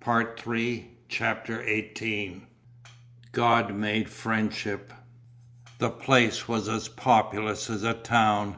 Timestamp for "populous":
6.88-7.70